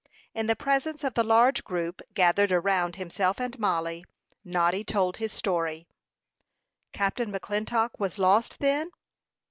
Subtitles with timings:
[0.33, 4.03] In the presence of the large group gathered around himself and Mollie,
[4.43, 5.85] Noddy told his story.
[6.91, 8.89] "Captain McClintock was lost, then?"